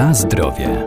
[0.00, 0.86] Na zdrowie.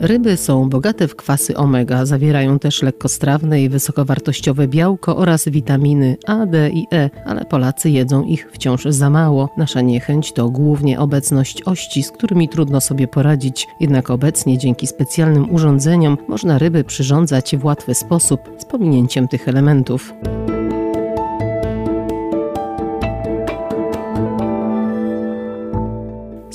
[0.00, 6.46] Ryby są bogate w kwasy omega, zawierają też lekkostrawne i wysokowartościowe białko oraz witaminy A,
[6.46, 9.48] D i E, ale Polacy jedzą ich wciąż za mało.
[9.56, 13.66] Nasza niechęć to głównie obecność ości, z którymi trudno sobie poradzić.
[13.80, 20.12] Jednak obecnie dzięki specjalnym urządzeniom można ryby przyrządzać w łatwy sposób z pominięciem tych elementów.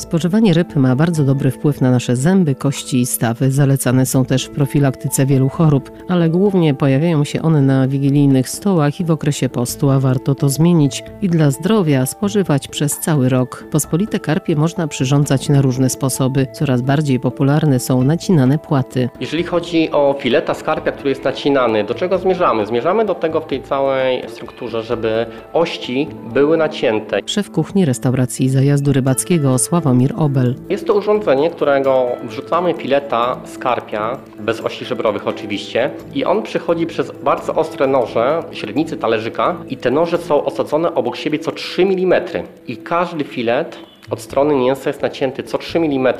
[0.01, 3.51] Spożywanie ryb ma bardzo dobry wpływ na nasze zęby, kości i stawy.
[3.51, 8.99] Zalecane są też w profilaktyce wielu chorób, ale głównie pojawiają się one na wigilijnych stołach
[8.99, 13.65] i w okresie postu, a warto to zmienić i dla zdrowia spożywać przez cały rok.
[13.71, 16.47] Pospolite karpie można przyrządzać na różne sposoby.
[16.53, 19.09] Coraz bardziej popularne są nacinane płaty.
[19.19, 22.65] Jeżeli chodzi o fileta skarpia, który jest nacinany, do czego zmierzamy?
[22.65, 27.19] Zmierzamy do tego w tej całej strukturze, żeby ości były nacięte.
[27.25, 29.57] Szef kuchni restauracji zajazdu rybackiego
[29.91, 30.55] Sławomir Obel.
[30.69, 37.11] Jest to urządzenie, którego wrzucamy fileta skarpia, bez osi żebrowych oczywiście, i on przechodzi przez
[37.23, 42.23] bardzo ostre noże, średnicy talerzyka i te noże są osadzone obok siebie co 3 mm.
[42.67, 43.77] I każdy filet
[44.11, 46.13] od strony mięsa jest nacięty co 3 mm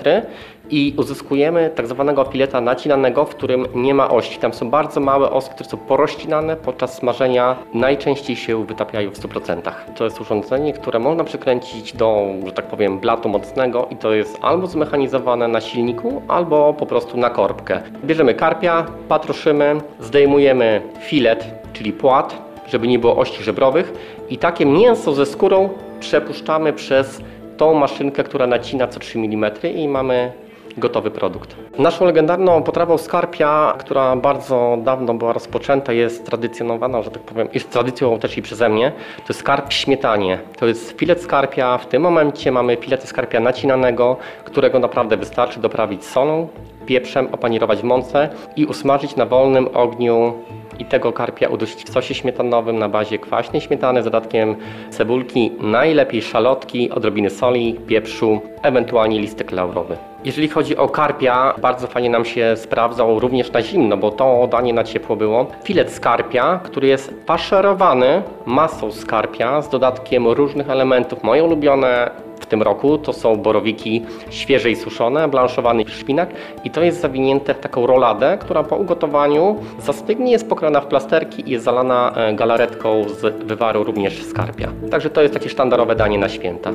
[0.69, 4.39] i uzyskujemy tak zwanego fileta nacinanego, w którym nie ma ości.
[4.39, 7.55] Tam są bardzo małe oski, które są porozcinane podczas smażenia.
[7.73, 9.71] Najczęściej się wytapiają w 100%.
[9.95, 14.37] To jest urządzenie, które można przykręcić do, że tak powiem, blatu mocnego i to jest
[14.41, 17.81] albo zmechanizowane na silniku, albo po prostu na korbkę.
[18.05, 23.93] Bierzemy karpia, patroszymy, zdejmujemy filet, czyli płat, żeby nie było ości żebrowych
[24.29, 25.69] i takie mięso ze skórą
[25.99, 27.21] przepuszczamy przez
[27.61, 30.31] tą maszynkę, która nacina co 3 mm i mamy
[30.77, 31.55] gotowy produkt.
[31.77, 37.71] Naszą legendarną potrawą skarpia, która bardzo dawno była rozpoczęta, jest tradycjonowana, że tak powiem, jest
[37.71, 40.39] tradycją też i przeze mnie, to jest skarp śmietanie.
[40.59, 46.05] To jest filet skarpia, w tym momencie mamy filet skarpia nacinanego, którego naprawdę wystarczy doprawić
[46.05, 46.47] solą,
[46.85, 50.33] pieprzem, opanierować w mące i usmażyć na wolnym ogniu
[50.81, 54.55] i tego karpia udusić w sosie śmietanowym na bazie kwaśnej śmietany z dodatkiem
[54.89, 59.97] cebulki, najlepiej szalotki, odrobiny soli, pieprzu, ewentualnie listek laurowy.
[60.25, 64.73] Jeżeli chodzi o karpia, bardzo fajnie nam się sprawdzał również na zimno, bo to danie
[64.73, 65.47] na ciepło było.
[65.63, 71.23] Filet skarpia, który jest faszerowany masą skarpia z dodatkiem różnych elementów.
[71.23, 72.11] Moje ulubione
[72.51, 76.29] tym roku to są borowiki świeże i suszone, blanszowany szpinak
[76.63, 81.49] i to jest zawinięte w taką roladę, która po ugotowaniu zastygnie, jest pokrana w plasterki
[81.49, 84.71] i jest zalana e, galaretką z wywaru również skarpia.
[84.91, 86.71] Także to jest takie sztandarowe danie na święta.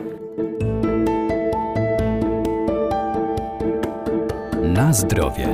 [4.62, 5.48] Na zdrowie.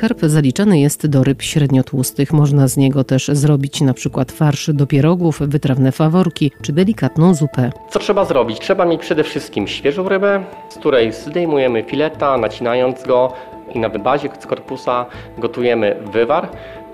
[0.00, 2.32] Karp zaliczany jest do ryb średniotłustych.
[2.32, 7.72] Można z niego też zrobić na przykład farsz do pierogów, wytrawne faworki czy delikatną zupę.
[7.90, 8.58] Co trzeba zrobić?
[8.58, 13.32] Trzeba mieć przede wszystkim świeżą rybę, z której zdejmujemy fileta, nacinając go
[13.74, 15.06] i na bazie z korpusa
[15.38, 16.48] gotujemy wywar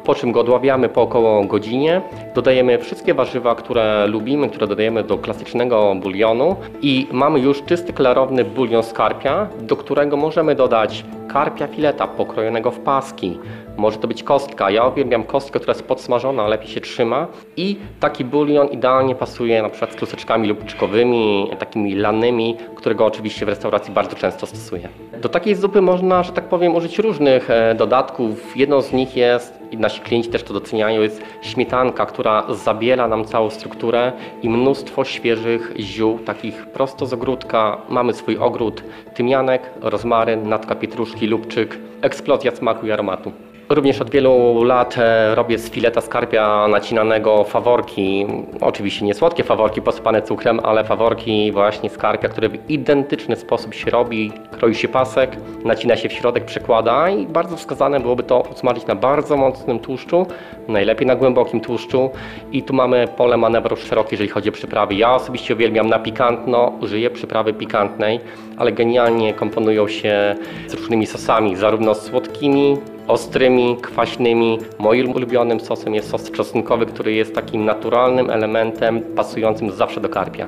[0.07, 2.01] po czym go odławiamy po około godzinie.
[2.35, 8.45] Dodajemy wszystkie warzywa, które lubimy, które dodajemy do klasycznego bulionu i mamy już czysty, klarowny
[8.45, 13.39] bulion z karpia, do którego możemy dodać karpia fileta pokrojonego w paski,
[13.77, 14.71] może to być kostka.
[14.71, 17.27] Ja uwielbiam kostkę, która jest podsmażona, lepiej się trzyma.
[17.57, 23.49] I taki bulion idealnie pasuje na przykład z kluseczkami lubczkowymi, takimi lanymi, którego oczywiście w
[23.49, 24.89] restauracji bardzo często stosuję.
[25.23, 28.57] Do takiej zupy można, że tak powiem, użyć różnych e, dodatków.
[28.57, 33.25] Jedną z nich jest, i nasi klienci też to doceniają, jest śmietanka, która zabiera nam
[33.25, 37.79] całą strukturę i mnóstwo świeżych ziół, takich prosto z ogródka.
[37.89, 38.83] Mamy swój ogród,
[39.15, 43.33] tymianek, rozmaryn, natka pietruszki, lubczyk, eksplozja smaku i aromatu.
[43.69, 48.27] Również od wielu lat e, robię z fileta skarpia nacinanego faworki.
[48.61, 53.91] Oczywiście nie słodkie faworki posypane cukrem, ale faworki właśnie skarpia, które w identyczny sposób się
[53.91, 54.33] robi.
[54.51, 58.95] Kroi się pasek, nacina się w środek, przekłada i bardzo wskazane byłoby to usmażyć na
[58.95, 60.27] bardzo mocnym tłuszczu,
[60.69, 62.11] najlepiej na głębokim tłuszczu.
[62.53, 64.95] I tu mamy pole manewru szerokie, jeżeli chodzi o przyprawy.
[64.95, 68.21] Ja osobiście uwielbiam na pikantno, użyję przyprawy pikantnej,
[68.57, 70.37] ale genialnie komponują się
[70.67, 72.77] z różnymi sosami, zarówno słodkimi,
[73.09, 74.59] ostrymi, kwaśnymi.
[74.79, 80.47] Moim ulubionym sosem jest sos czosnkowy, który jest takim naturalnym elementem pasującym zawsze do karpia.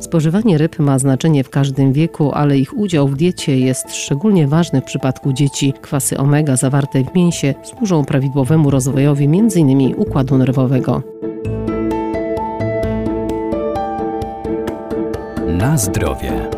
[0.00, 4.80] Spożywanie ryb ma znaczenie w każdym wieku, ale ich udział w diecie jest szczególnie ważny
[4.80, 5.72] w przypadku dzieci.
[5.82, 9.94] Kwasy omega zawarte w mięsie służą prawidłowemu rozwojowi m.in.
[9.96, 11.02] układu nerwowego.
[15.58, 16.50] Na zdrowie.